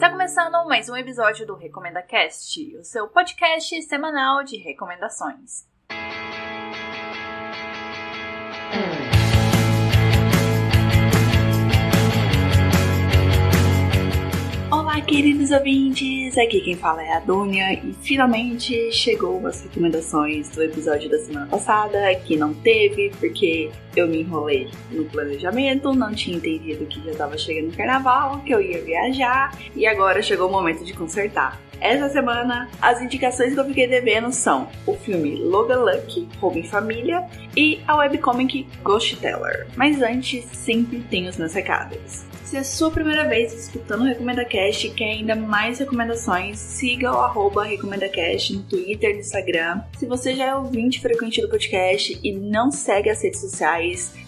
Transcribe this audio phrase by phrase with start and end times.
[0.00, 5.68] Está começando mais um episódio do Recomenda Cast, o seu podcast semanal de recomendações.
[14.70, 16.38] Olá, queridos ouvintes!
[16.38, 21.46] Aqui quem fala é a Dúnia e finalmente chegou as recomendações do episódio da semana
[21.46, 27.12] passada, que não teve porque eu me enrolei no planejamento, não tinha entendido que já
[27.12, 31.60] estava chegando o carnaval, que eu ia viajar e agora chegou o momento de consertar.
[31.80, 36.62] Essa semana, as indicações que eu fiquei devendo são o filme Logan Lucky, Roubo em
[36.62, 37.26] Família
[37.56, 39.66] e a webcomic Ghost Teller.
[39.76, 42.30] Mas antes, sempre tem os meus recados.
[42.50, 47.12] Se é sua primeira vez escutando o Recomenda Cast e quer ainda mais recomendações, siga
[47.12, 49.82] o arroba RecomendaCast no Twitter e no Instagram.
[49.96, 53.79] Se você já é ouvinte frequente do podcast e não segue as redes sociais,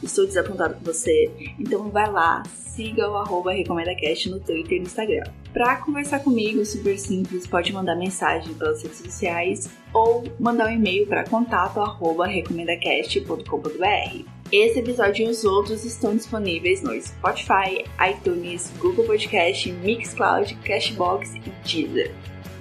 [0.03, 4.87] estou desapontado com você, então vai lá, siga o arroba RecomendaCast no Twitter e no
[4.87, 5.25] Instagram.
[5.53, 11.07] Para conversar comigo, super simples, pode mandar mensagem pelas redes sociais ou mandar um e-mail
[11.07, 14.25] para contato@recomendacast.com.br.
[14.51, 21.41] Esse episódio e os outros estão disponíveis no Spotify, iTunes, Google Podcast, Mixcloud, Cashbox e
[21.65, 22.13] Deezer.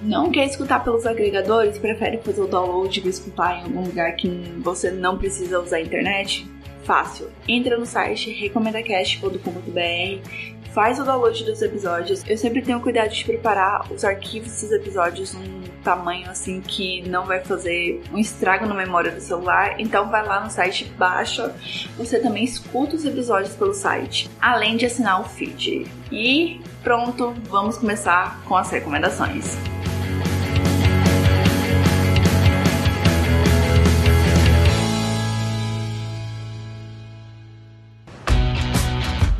[0.02, 1.78] Não quer escutar pelos agregadores?
[1.78, 5.80] Prefere fazer o download e escutar em algum lugar que você não precisa usar a
[5.80, 6.46] internet?
[6.84, 7.30] Fácil.
[7.46, 12.22] Entra no site recomendacast.com.br faz o download dos episódios.
[12.26, 17.26] Eu sempre tenho cuidado de preparar os arquivos desses episódios num tamanho assim que não
[17.26, 19.76] vai fazer um estrago na memória do celular.
[19.78, 21.54] Então vai lá no site, baixa.
[21.96, 25.86] Você também escuta os episódios pelo site, além de assinar o feed.
[26.10, 29.56] E pronto, vamos começar com as recomendações.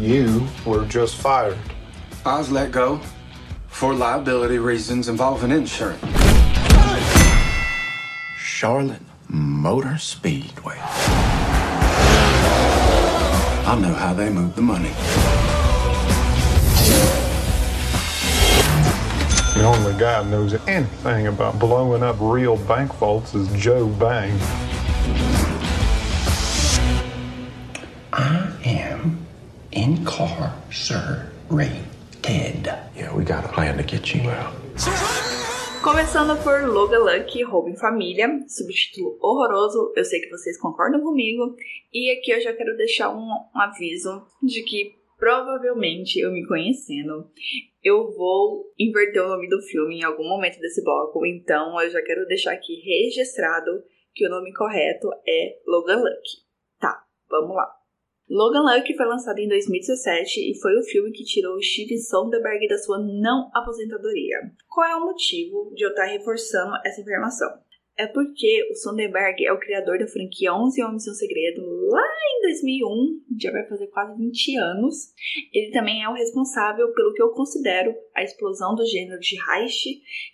[0.02, 1.56] You were just fired.
[2.26, 3.00] I was let go
[3.68, 6.02] for liability reasons involving insurance.
[8.36, 10.76] Charlotte Motor Speedway.
[13.64, 14.90] I know how they move the money.
[19.54, 24.36] The only guy who knows anything about blowing up real bank vaults is Joe Bang.
[30.52, 32.66] Incarcerated.
[32.96, 34.54] Yeah, we got a plan to get you out.
[35.82, 41.56] Começando por Loga Lucky, Roubo em Família, subtítulo horroroso, eu sei que vocês concordam comigo,
[41.92, 47.28] e aqui eu já quero deixar um, um aviso de que provavelmente eu me conhecendo,
[47.82, 52.00] eu vou inverter o nome do filme em algum momento desse bloco, então eu já
[52.00, 53.82] quero deixar aqui registrado
[54.14, 56.46] que o nome correto é Logan Lucky.
[56.78, 57.81] Tá, vamos lá.
[58.32, 62.78] Logan Lucky foi lançado em 2017 e foi o filme que tirou Steve Soderbergh da
[62.78, 64.38] sua não aposentadoria.
[64.70, 67.50] Qual é o motivo de eu estar reforçando essa informação?
[67.94, 71.60] É porque o Soderbergh é o criador da franquia 11 Homens e um Segredo
[71.90, 74.94] lá em 2001, já vai fazer quase 20 anos.
[75.52, 79.84] Ele também é o responsável pelo que eu considero a explosão do gênero de heist,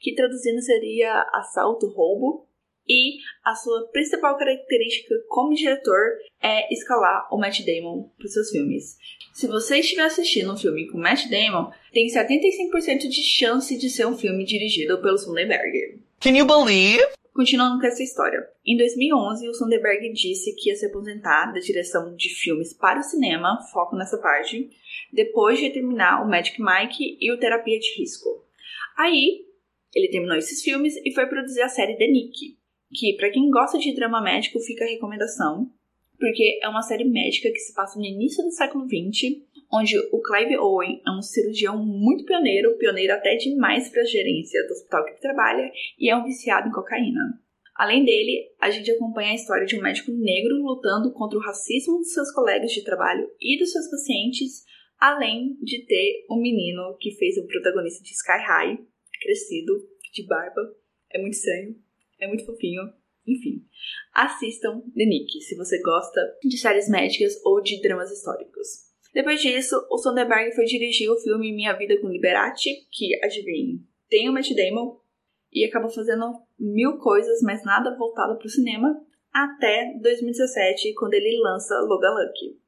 [0.01, 2.48] que traduzindo seria assalto-roubo,
[2.89, 8.97] e a sua principal característica como diretor é escalar o Matt Damon para seus filmes.
[9.35, 14.07] Se você estiver assistindo um filme com Matt Damon, tem 75% de chance de ser
[14.07, 16.01] um filme dirigido pelo Soderbergh.
[16.21, 17.05] Can you believe?
[17.33, 18.45] Continuando com essa história.
[18.67, 23.03] Em 2011, o Soderbergh disse que ia se aposentar da direção de filmes para o
[23.05, 24.69] cinema, foco nessa parte,
[25.13, 28.45] depois de terminar o Magic Mike e o Terapia de Risco.
[28.97, 29.47] Aí,
[29.95, 32.58] ele terminou esses filmes e foi produzir a série The Nick,
[32.93, 35.71] que para quem gosta de drama médico fica a recomendação,
[36.19, 39.37] porque é uma série médica que se passa no início do século XX,
[39.73, 44.67] onde o Clive Owen é um cirurgião muito pioneiro, pioneiro até demais para a gerência
[44.67, 47.41] do hospital que trabalha, e é um viciado em cocaína.
[47.77, 51.99] Além dele, a gente acompanha a história de um médico negro lutando contra o racismo
[51.99, 54.65] dos seus colegas de trabalho e dos seus pacientes,
[54.99, 58.79] além de ter um menino que fez o protagonista de Sky High,
[59.23, 59.75] crescido,
[60.13, 60.61] de barba.
[61.13, 61.77] É muito estranho,
[62.21, 62.83] é muito fofinho.
[63.27, 63.63] Enfim,
[64.15, 68.89] assistam The Nick se você gosta de séries médicas ou de dramas históricos.
[69.13, 74.29] Depois disso, o Soderbergh foi dirigir o filme Minha Vida com Liberati, que, adivinhem, tem
[74.29, 74.99] o Matt Damon,
[75.53, 79.01] e acabou fazendo mil coisas, mas nada voltado para o cinema,
[79.33, 82.59] até 2017, quando ele lança Logan Lucky.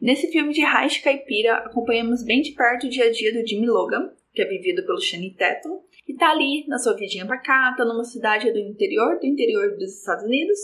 [0.00, 3.66] Nesse filme de Heist Caipira, acompanhamos bem de perto o dia a dia do Jimmy
[3.66, 8.04] Logan, que é vivido pelo Shane Tatum, e tá ali na sua vidinha pacata, numa
[8.04, 10.58] cidade do interior do interior dos Estados Unidos.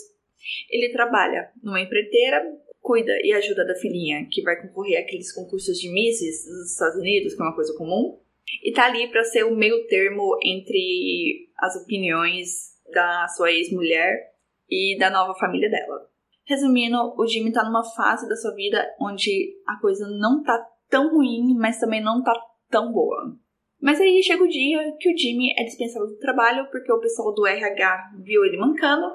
[0.71, 2.43] Ele trabalha numa empreiteira,
[2.81, 7.35] cuida e ajuda da filhinha que vai concorrer àqueles concursos de misses dos Estados Unidos,
[7.35, 8.19] que é uma coisa comum.
[8.63, 14.33] E tá ali para ser o meio termo entre as opiniões da sua ex-mulher
[14.69, 16.09] e da nova família dela.
[16.45, 21.15] Resumindo, o Jimmy tá numa fase da sua vida onde a coisa não tá tão
[21.15, 22.33] ruim, mas também não tá
[22.69, 23.37] tão boa.
[23.83, 27.35] Mas aí chega o dia que o Jimmy é dispensado do trabalho porque o pessoal
[27.35, 29.07] do RH viu ele mancando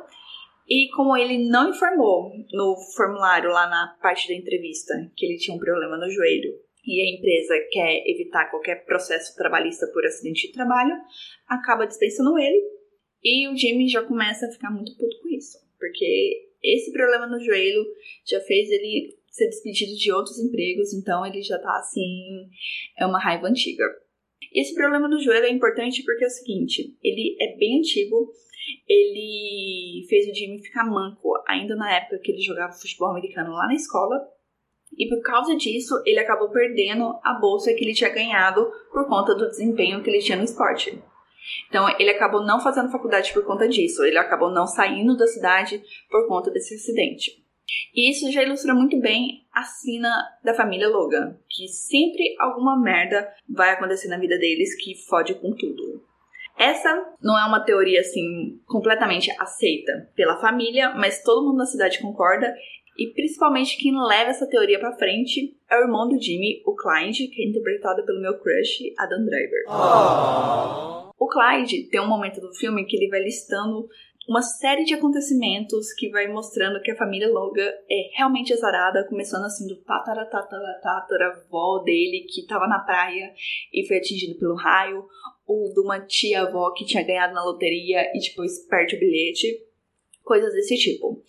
[0.67, 5.55] e como ele não informou no formulário lá na parte da entrevista que ele tinha
[5.55, 6.53] um problema no joelho
[6.85, 10.95] e a empresa quer evitar qualquer processo trabalhista por acidente de trabalho,
[11.47, 12.61] acaba dispensando ele
[13.23, 17.39] e o Jimmy já começa a ficar muito puto com isso, porque esse problema no
[17.39, 17.85] joelho
[18.25, 22.49] já fez ele ser despedido de outros empregos, então ele já tá assim,
[22.97, 23.85] é uma raiva antiga.
[24.53, 28.31] Esse problema do joelho é importante porque é o seguinte, ele é bem antigo,
[28.87, 33.67] ele fez o Jimmy ficar manco ainda na época que ele jogava futebol americano lá
[33.67, 34.15] na escola,
[34.97, 39.35] e por causa disso ele acabou perdendo a bolsa que ele tinha ganhado por conta
[39.35, 41.01] do desempenho que ele tinha no esporte.
[41.69, 45.81] Então ele acabou não fazendo faculdade por conta disso, ele acabou não saindo da cidade
[46.09, 47.46] por conta desse acidente.
[47.93, 50.09] E isso já ilustra muito bem a sina
[50.43, 55.55] da família Logan, que sempre alguma merda vai acontecer na vida deles que fode com
[55.55, 56.05] tudo.
[56.57, 61.99] Essa não é uma teoria assim completamente aceita pela família, mas todo mundo na cidade
[61.99, 62.51] concorda
[62.97, 67.27] e principalmente quem leva essa teoria para frente é o irmão do Jimmy, o Clyde,
[67.27, 69.65] que é interpretado pelo meu crush, Adam Driver.
[69.67, 71.13] Oh.
[71.19, 73.87] O Clyde tem um momento do filme que ele vai listando
[74.27, 79.45] uma série de acontecimentos que vai mostrando que a família Logan é realmente azarada, começando
[79.45, 83.33] assim do tataravó dele que estava na praia
[83.71, 85.07] e foi atingido pelo raio,
[85.45, 89.47] ou de uma tia-avó que tinha ganhado na loteria e depois perde o bilhete,
[90.23, 91.23] coisas desse tipo.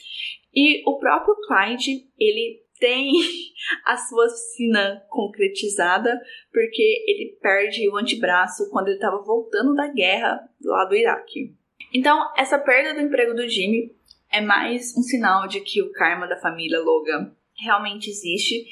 [0.52, 3.12] E o próprio Clyde, ele tem
[3.86, 10.50] a sua sina concretizada porque ele perde o antebraço quando ele estava voltando da guerra
[10.64, 11.56] lá do Iraque.
[11.92, 13.92] Então, essa perda do emprego do Jimmy
[14.30, 18.66] é mais um sinal de que o karma da família Logan realmente existe.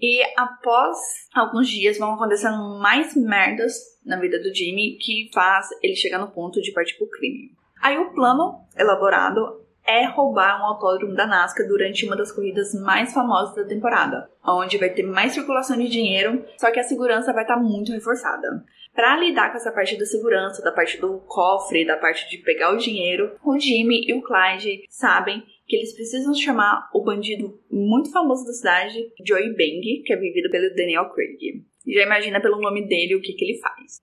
[0.00, 0.98] E após
[1.34, 3.74] alguns dias vão acontecendo mais merdas
[4.04, 7.52] na vida do Jimmy que faz ele chegar no ponto de partir pro crime.
[7.80, 9.59] Aí o plano elaborado
[9.90, 14.78] é roubar um autódromo da NASCAR durante uma das corridas mais famosas da temporada, onde
[14.78, 18.64] vai ter mais circulação de dinheiro, só que a segurança vai estar muito reforçada.
[18.94, 22.72] Para lidar com essa parte da segurança, da parte do cofre, da parte de pegar
[22.72, 28.10] o dinheiro, o Jimmy e o Clyde sabem que eles precisam chamar o bandido muito
[28.10, 31.64] famoso da cidade, Joey Bang, que é vivido pelo Daniel Craig.
[31.86, 34.00] Já imagina pelo nome dele o que, que ele faz.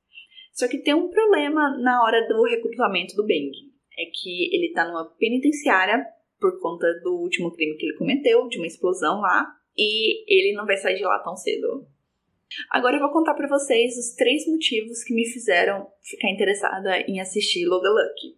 [0.53, 3.51] Só que tem um problema na hora do recrutamento do Bang.
[3.97, 6.05] É que ele tá numa penitenciária
[6.39, 10.65] por conta do último crime que ele cometeu, de uma explosão lá, e ele não
[10.65, 11.87] vai sair de lá tão cedo.
[12.69, 17.19] Agora eu vou contar para vocês os três motivos que me fizeram ficar interessada em
[17.19, 18.37] assistir Logan Lucky.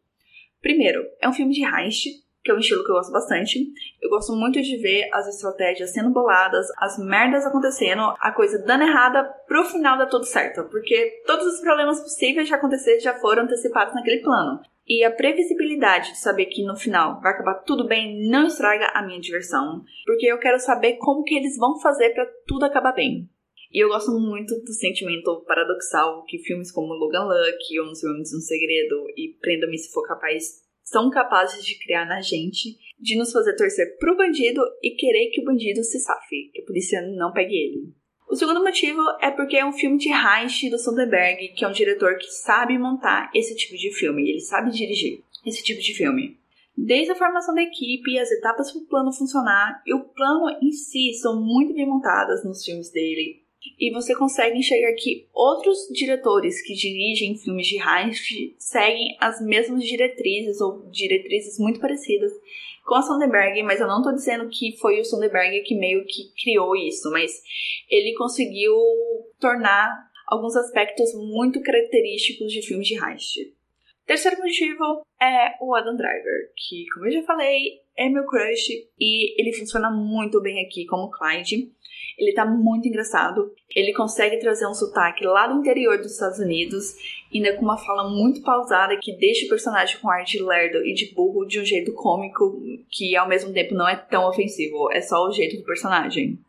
[0.62, 2.10] Primeiro, é um filme de heist,
[2.44, 3.72] que é um estilo que eu gosto bastante.
[4.02, 8.84] Eu gosto muito de ver as estratégias sendo boladas, as merdas acontecendo, a coisa dando
[8.84, 13.44] errada pro final dar tudo certo, porque todos os problemas possíveis de acontecer já foram
[13.44, 14.60] antecipados naquele plano.
[14.90, 19.06] E a previsibilidade de saber que no final vai acabar tudo bem não estraga a
[19.06, 23.30] minha diversão, porque eu quero saber como que eles vão fazer para tudo acabar bem.
[23.72, 28.40] E eu gosto muito do sentimento paradoxal que filmes como Logan Luck, 11 Homens um
[28.40, 33.56] Segredo e Prenda-me se for capaz são capazes de criar na gente, de nos fazer
[33.56, 37.56] torcer pro bandido e querer que o bandido se safe, que a polícia não pegue
[37.56, 37.94] ele.
[38.30, 41.72] O segundo motivo é porque é um filme de heist do Soderbergh, que é um
[41.72, 46.38] diretor que sabe montar esse tipo de filme, ele sabe dirigir esse tipo de filme.
[46.78, 50.72] Desde a formação da equipe, as etapas para o plano funcionar e o plano em
[50.72, 53.42] si são muito bem montadas nos filmes dele
[53.80, 59.84] e você consegue enxergar que outros diretores que dirigem filmes de heist seguem as mesmas
[59.84, 62.32] diretrizes ou diretrizes muito parecidas
[62.86, 66.32] com a Sonderberg, mas eu não tô dizendo que foi o Sonderberg que meio que
[66.42, 67.32] criou isso, mas
[67.90, 68.74] ele conseguiu
[69.40, 73.59] tornar alguns aspectos muito característicos de filmes de heist.
[74.10, 79.40] Terceiro motivo é o Adam Driver, que, como eu já falei, é meu crush e
[79.40, 81.72] ele funciona muito bem aqui como Clyde.
[82.18, 83.54] Ele tá muito engraçado.
[83.76, 86.96] Ele consegue trazer um sotaque lá do interior dos Estados Unidos,
[87.32, 90.96] ainda com uma fala muito pausada que deixa o personagem com ar de lerdo e
[90.96, 95.02] de burro de um jeito cômico que ao mesmo tempo não é tão ofensivo, é
[95.02, 96.40] só o jeito do personagem.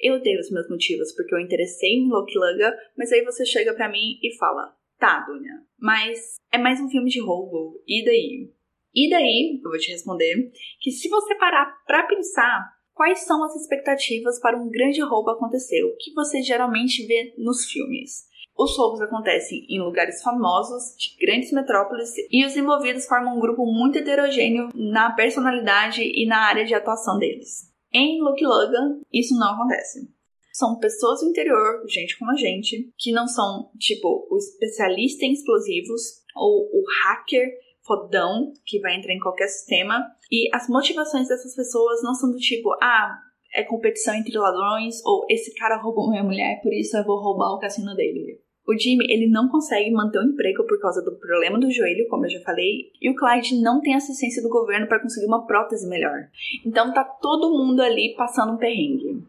[0.00, 3.74] Eu tenho os meus motivos porque eu interessei em Loki Laga, mas aí você chega
[3.74, 7.82] para mim e fala: "Tá, Dunya, mas é mais um filme de roubo.
[7.86, 8.52] E daí?"
[8.94, 10.50] E daí, eu vou te responder
[10.80, 15.84] que se você parar pra pensar, Quais são as expectativas para um grande roubo acontecer?
[15.84, 18.24] O que você geralmente vê nos filmes?
[18.56, 23.66] Os roubos acontecem em lugares famosos, de grandes metrópoles, e os envolvidos formam um grupo
[23.66, 27.70] muito heterogêneo na personalidade e na área de atuação deles.
[27.92, 30.08] Em Luke Logan, isso não acontece.
[30.56, 35.32] São pessoas do interior, gente como a gente, que não são, tipo, o especialista em
[35.32, 36.00] explosivos
[36.34, 37.46] ou o hacker
[37.86, 40.02] fodão que vai entrar em qualquer sistema.
[40.32, 43.18] E as motivações dessas pessoas não são do tipo, ah,
[43.54, 47.52] é competição entre ladrões, ou esse cara roubou minha mulher, por isso eu vou roubar
[47.52, 48.40] o cassino dele.
[48.66, 52.24] O Jimmy, ele não consegue manter o emprego por causa do problema do joelho, como
[52.24, 55.86] eu já falei, e o Clyde não tem assistência do governo para conseguir uma prótese
[55.86, 56.30] melhor.
[56.64, 59.22] Então tá todo mundo ali passando um perrengue.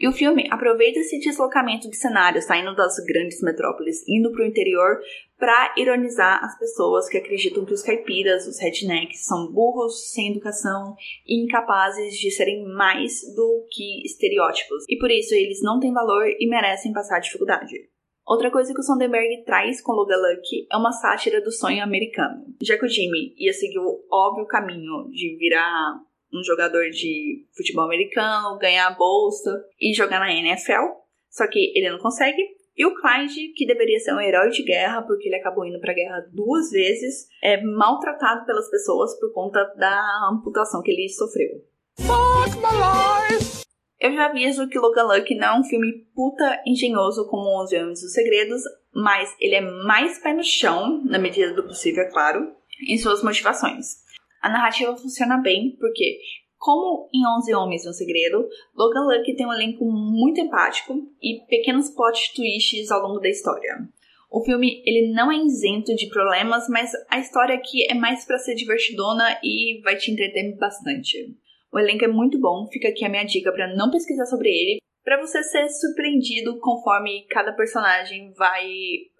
[0.00, 4.46] E o filme aproveita esse deslocamento de cenário, saindo das grandes metrópoles, indo para o
[4.46, 5.00] interior,
[5.38, 10.94] para ironizar as pessoas que acreditam que os caipiras, os rednecks, são burros, sem educação
[11.26, 14.84] e incapazes de serem mais do que estereótipos.
[14.88, 17.74] E por isso eles não têm valor e merecem passar dificuldade.
[18.26, 22.46] Outra coisa que o Sonderberg traz com Logan Lucky é uma sátira do sonho americano.
[22.62, 26.00] Já que o Jimmy ia seguir o óbvio caminho de virar
[26.34, 30.82] um jogador de futebol americano, ganhar a bolsa e jogar na NFL.
[31.30, 32.42] Só que ele não consegue.
[32.76, 35.94] E o Clyde, que deveria ser um herói de guerra, porque ele acabou indo pra
[35.94, 41.64] guerra duas vezes, é maltratado pelas pessoas por conta da amputação que ele sofreu.
[41.98, 43.62] Fuck my life!
[44.00, 48.02] Eu já aviso que Logan Lucky não é um filme puta engenhoso como Os Homens
[48.02, 48.62] e os Segredos,
[48.92, 52.52] mas ele é mais pé no chão, na medida do possível, é claro,
[52.88, 54.03] em suas motivações
[54.44, 56.18] a narrativa funciona bem, porque,
[56.58, 58.46] como em 11 Homens e um Segredo,
[58.76, 63.88] Logan Lucky tem um elenco muito empático e pequenos plot twists ao longo da história.
[64.30, 68.36] O filme ele não é isento de problemas, mas a história aqui é mais para
[68.36, 71.34] ser divertidona e vai te entreter bastante.
[71.72, 74.78] O elenco é muito bom, fica aqui a minha dica para não pesquisar sobre ele,
[75.02, 78.68] para você ser surpreendido conforme cada personagem vai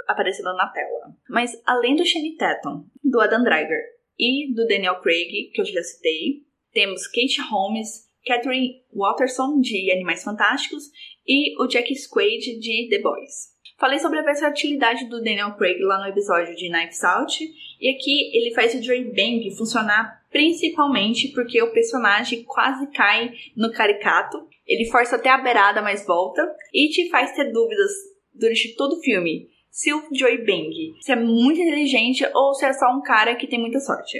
[0.06, 1.16] aparecendo na tela.
[1.30, 5.82] Mas além do Shane Tatum, do Adam Driver e do Daniel Craig, que eu já
[5.82, 6.42] citei.
[6.72, 10.84] Temos Kate Holmes, Catherine Watterson, de Animais Fantásticos,
[11.26, 13.54] e o Jack Quaid, de The Boys.
[13.78, 17.44] Falei sobre a versatilidade do Daniel Craig lá no episódio de Knives Out,
[17.80, 23.72] e aqui ele faz o Joy Bang funcionar principalmente porque o personagem quase cai no
[23.72, 26.42] caricato, ele força até a beirada, mas volta,
[26.72, 27.90] e te faz ter dúvidas
[28.32, 29.48] durante todo o filme
[29.92, 33.60] o Joey Bang se é muito inteligente ou se é só um cara que tem
[33.60, 34.18] muita sorte.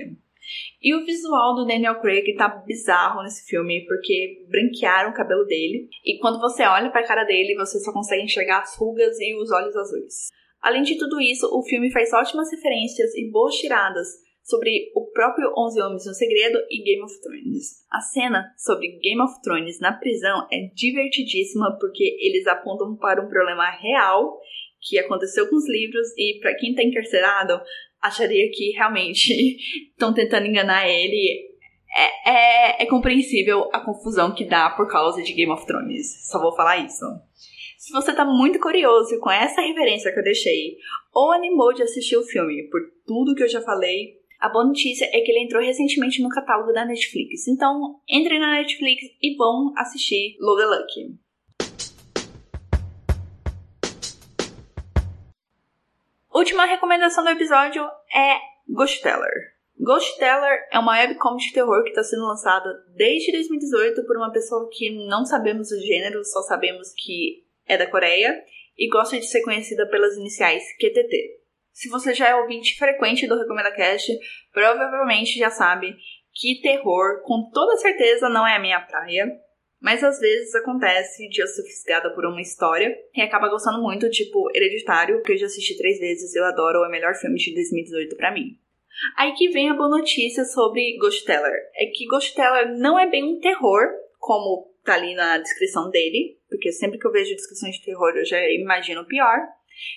[0.83, 5.89] E o visual do Daniel Craig tá bizarro nesse filme, porque branquearam o cabelo dele.
[6.05, 9.51] E quando você olha pra cara dele, você só consegue enxergar as rugas e os
[9.51, 10.29] olhos azuis.
[10.61, 14.09] Além de tudo isso, o filme faz ótimas referências e boas tiradas
[14.43, 17.85] sobre o próprio Onze Homens no Segredo e Game of Thrones.
[17.91, 23.29] A cena sobre Game of Thrones na prisão é divertidíssima porque eles apontam para um
[23.29, 24.39] problema real
[24.85, 27.61] que aconteceu com os livros e para quem tá encarcerado,
[28.03, 29.33] acharia que realmente
[29.91, 31.53] estão tentando enganar ele.
[31.97, 36.29] É, é, é, compreensível a confusão que dá por causa de Game of Thrones.
[36.29, 37.05] Só vou falar isso.
[37.79, 40.76] Se você tá muito curioso com essa referência que eu deixei,
[41.12, 45.05] ou animou de assistir o filme por tudo que eu já falei, a boa notícia
[45.07, 47.47] é que ele entrou recentemente no catálogo da Netflix.
[47.47, 51.24] Então, entrem na Netflix e vão assistir Logan Lucky.
[56.35, 58.38] Última recomendação do episódio é
[58.69, 59.55] Ghost Teller.
[59.79, 64.33] Ghost Teller é uma webcom de terror que está sendo lançada desde 2018 por uma
[64.33, 68.43] pessoa que não sabemos o gênero, só sabemos que é da Coreia
[68.76, 71.38] e gosta de ser conhecida pelas iniciais QTT.
[71.71, 74.12] Se você já é ouvinte frequente do Recomenda Cast,
[74.53, 75.95] provavelmente já sabe
[76.33, 79.31] que terror, com toda certeza, não é a minha praia.
[79.85, 84.09] Mas às vezes acontece de eu ser fisgada por uma história e acaba gostando muito,
[84.09, 87.53] tipo Hereditário, que eu já assisti três vezes, eu adoro, é o melhor filme de
[87.53, 88.59] 2018 para mim.
[89.19, 91.53] Aí que vem a boa notícia sobre Ghost Teller.
[91.76, 93.83] É que Ghost Teller não é bem um terror,
[94.19, 98.25] como tá ali na descrição dele, porque sempre que eu vejo descrições de terror eu
[98.25, 99.37] já imagino pior.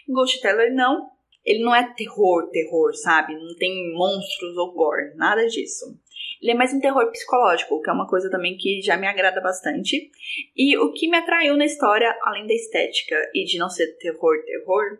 [0.10, 1.10] Ghost Teller não.
[1.46, 3.34] Ele não é terror, terror, sabe?
[3.36, 5.98] Não tem monstros ou gore, nada disso.
[6.42, 9.42] Ele é mais um terror psicológico, que é uma coisa também que já me agrada
[9.42, 10.12] bastante.
[10.56, 14.36] E o que me atraiu na história, além da estética e de não ser terror,
[14.46, 15.00] terror,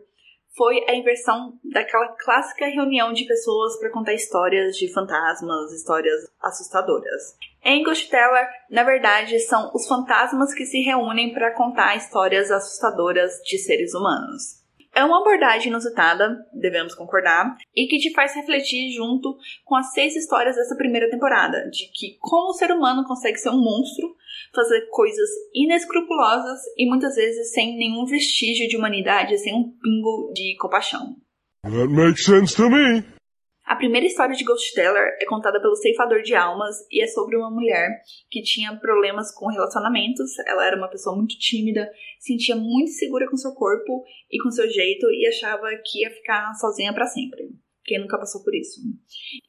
[0.56, 7.36] foi a inversão daquela clássica reunião de pessoas para contar histórias de fantasmas, histórias assustadoras.
[7.64, 13.40] Em Ghost Teller, na verdade, são os fantasmas que se reúnem para contar histórias assustadoras
[13.44, 14.57] de seres humanos.
[14.94, 20.16] É uma abordagem inusitada, devemos concordar, e que te faz refletir junto com as seis
[20.16, 24.16] histórias dessa primeira temporada, de que como o ser humano consegue ser um monstro,
[24.54, 30.56] fazer coisas inescrupulosas e muitas vezes sem nenhum vestígio de humanidade, sem um pingo de
[30.58, 31.16] compaixão.
[31.62, 33.17] That makes sense to me.
[33.68, 37.36] A primeira história de Ghost Teller é contada pelo ceifador de almas e é sobre
[37.36, 40.38] uma mulher que tinha problemas com relacionamentos.
[40.46, 41.86] Ela era uma pessoa muito tímida,
[42.18, 46.54] sentia muito segura com seu corpo e com seu jeito e achava que ia ficar
[46.54, 47.50] sozinha para sempre.
[47.84, 48.80] Quem nunca passou por isso?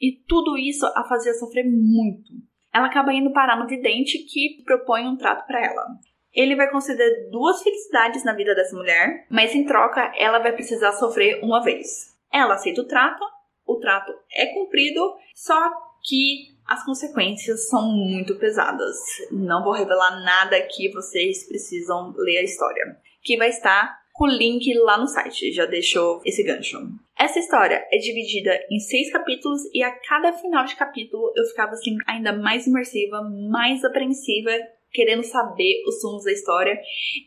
[0.02, 2.34] E tudo isso a fazia sofrer muito.
[2.74, 5.86] Ela acaba indo parar no vidente que propõe um trato para ela.
[6.34, 10.92] Ele vai conceder duas felicidades na vida dessa mulher, mas em troca ela vai precisar
[10.92, 12.14] sofrer uma vez.
[12.34, 13.39] Ela aceita o trato
[13.70, 15.72] o trato é cumprido, só
[16.04, 18.96] que as consequências são muito pesadas.
[19.32, 24.28] Não vou revelar nada aqui, vocês precisam ler a história, que vai estar com o
[24.28, 26.78] link lá no site, já deixou esse gancho.
[27.18, 31.72] Essa história é dividida em seis capítulos e a cada final de capítulo eu ficava
[31.72, 34.52] assim ainda mais imersiva, mais apreensiva
[34.92, 36.78] querendo saber os sumos da história.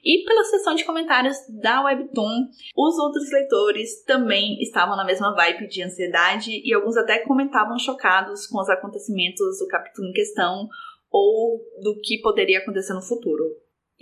[0.05, 5.69] E pela seção de comentários da Webtoon, os outros leitores também estavam na mesma vibe
[5.69, 10.69] de ansiedade e alguns até comentavam chocados com os acontecimentos do capítulo em questão
[11.11, 13.45] ou do que poderia acontecer no futuro.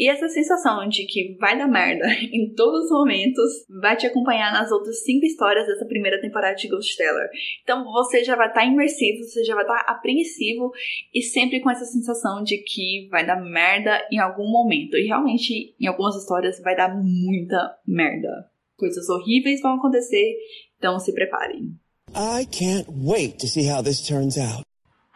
[0.01, 4.51] E essa sensação de que vai dar merda em todos os momentos vai te acompanhar
[4.51, 7.29] nas outras cinco histórias dessa primeira temporada de Ghost Teller.
[7.63, 10.73] Então você já vai estar tá imersivo, você já vai estar tá apreensivo
[11.15, 14.97] e sempre com essa sensação de que vai dar merda em algum momento.
[14.97, 18.49] E realmente, em algumas histórias, vai dar muita merda.
[18.79, 20.35] Coisas horríveis vão acontecer,
[20.79, 21.75] então se preparem.
[22.15, 24.65] I can't wait to see how this turns out.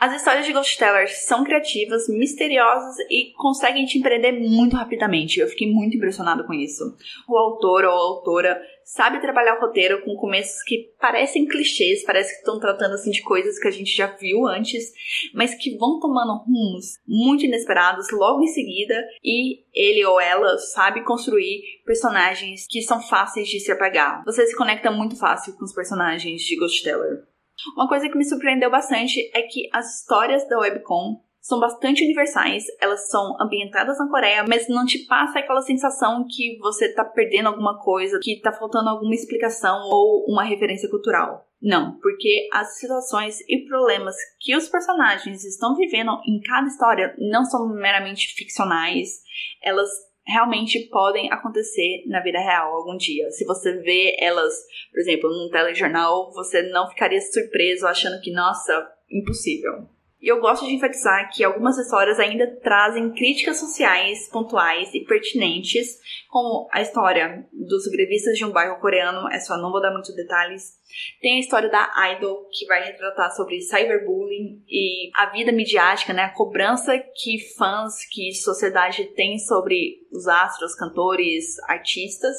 [0.05, 5.41] As histórias de Ghost Tellers são criativas, misteriosas e conseguem te empreender muito rapidamente.
[5.41, 6.95] Eu fiquei muito impressionado com isso.
[7.27, 12.35] O autor ou a autora sabe trabalhar o roteiro com começos que parecem clichês, parece
[12.35, 14.93] que estão tratando assim de coisas que a gente já viu antes,
[15.33, 21.03] mas que vão tomando rumos muito inesperados logo em seguida e ele ou ela sabe
[21.03, 24.23] construir personagens que são fáceis de se apagar.
[24.27, 27.25] Você se conecta muito fácil com os personagens de Ghost Teller.
[27.77, 32.65] Uma coisa que me surpreendeu bastante é que as histórias da webcom são bastante universais,
[32.81, 37.49] elas são ambientadas na Coreia, mas não te passa aquela sensação que você tá perdendo
[37.49, 41.47] alguma coisa, que tá faltando alguma explicação ou uma referência cultural.
[41.61, 47.45] Não, porque as situações e problemas que os personagens estão vivendo em cada história não
[47.45, 49.21] são meramente ficcionais,
[49.63, 49.91] elas
[50.27, 53.31] realmente podem acontecer na vida real algum dia.
[53.31, 54.55] Se você vê elas,
[54.91, 59.94] por exemplo, num telejornal, você não ficaria surpreso achando que, nossa, impossível.
[60.25, 65.99] E eu gosto de enfatizar que algumas histórias ainda trazem críticas sociais pontuais e pertinentes,
[66.31, 70.17] como a história dos grevistas de um bairro coreano, é só não vou dar muitos
[70.17, 70.79] detalhes.
[71.21, 76.23] Tem a história da Idol, que vai retratar sobre cyberbullying e a vida midiática, né,
[76.23, 82.35] a cobrança que fãs, que sociedade tem sobre os astros, cantores, artistas.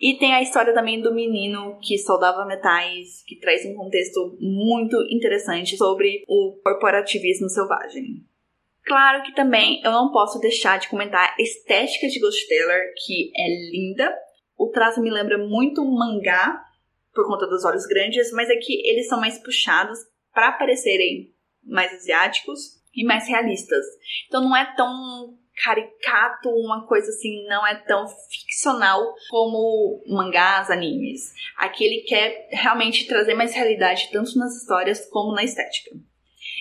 [0.00, 4.96] E tem a história também do menino que soldava metais, que traz um contexto muito
[5.10, 8.24] interessante sobre o corporativismo selvagem.
[8.84, 13.30] Claro que também eu não posso deixar de comentar a estética de Ghost Taylor, que
[13.34, 14.14] é linda.
[14.58, 16.62] O traço me lembra muito um mangá,
[17.14, 19.98] por conta dos olhos grandes, mas é que eles são mais puxados
[20.34, 23.84] para parecerem mais asiáticos e mais realistas.
[24.26, 28.04] Então não é tão caricato, uma coisa assim, não é tão
[28.54, 31.32] ficcional como mangás, animes.
[31.58, 35.90] Aqui ele quer realmente trazer mais realidade, tanto nas histórias como na estética.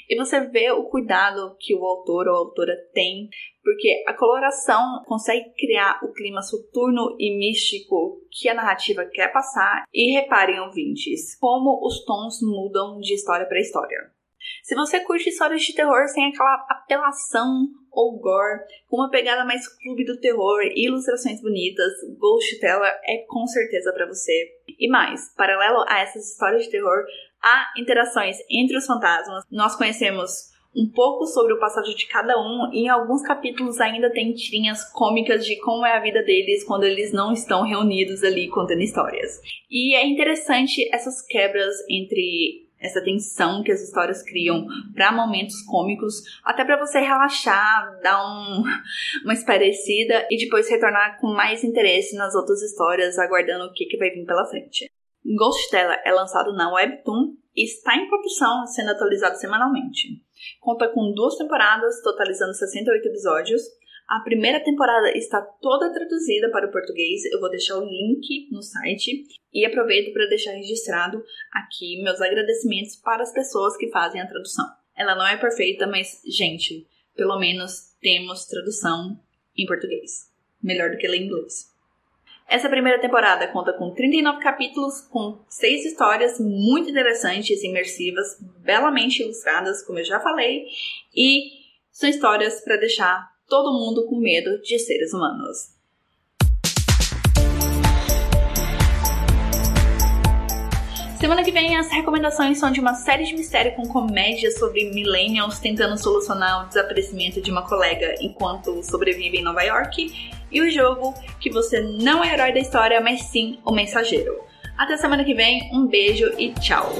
[0.10, 3.30] E você vê o cuidado que o autor ou a autora tem,
[3.64, 9.86] porque a coloração consegue criar o clima soturno e místico que a narrativa quer passar.
[9.94, 14.13] E reparem, ouvintes, como os tons mudam de história para história.
[14.64, 19.68] Se você curte histórias de terror sem aquela apelação ou gore, com uma pegada mais
[19.68, 24.50] clube do terror e ilustrações bonitas, Ghost Teller é com certeza para você.
[24.80, 27.06] E mais, paralelo a essas histórias de terror,
[27.42, 29.44] há interações entre os fantasmas.
[29.52, 34.12] Nós conhecemos um pouco sobre o passado de cada um e em alguns capítulos ainda
[34.12, 38.50] tem tirinhas cômicas de como é a vida deles quando eles não estão reunidos ali
[38.50, 39.40] contando histórias.
[39.70, 46.22] E é interessante essas quebras entre essa tensão que as histórias criam para momentos cômicos,
[46.44, 48.64] até para você relaxar, dar um,
[49.24, 53.98] uma esparecida e depois retornar com mais interesse nas outras histórias, aguardando o que, que
[53.98, 54.92] vai vir pela frente.
[55.38, 60.22] Ghost é lançado na Webtoon e está em produção, sendo atualizado semanalmente.
[60.60, 63.62] Conta com duas temporadas, totalizando 68 episódios.
[64.08, 67.24] A primeira temporada está toda traduzida para o português.
[67.26, 72.96] Eu vou deixar o link no site e aproveito para deixar registrado aqui meus agradecimentos
[72.98, 74.66] para as pessoas que fazem a tradução.
[74.96, 76.86] Ela não é perfeita, mas gente,
[77.16, 79.20] pelo menos temos tradução
[79.58, 80.32] em português.
[80.62, 81.74] Melhor do que ler em inglês.
[82.48, 89.82] Essa primeira temporada conta com 39 capítulos, com seis histórias muito interessantes, imersivas, belamente ilustradas,
[89.84, 90.68] como eu já falei,
[91.16, 95.74] e são histórias para deixar todo mundo com medo de seres humanos.
[101.24, 105.58] Semana que vem as recomendações são de uma série de mistério com comédia sobre millennials
[105.58, 111.14] tentando solucionar o desaparecimento de uma colega enquanto sobrevive em Nova York e o jogo
[111.40, 114.38] que você não é herói da história, mas sim o mensageiro.
[114.78, 116.92] Até semana que vem, um beijo e tchau!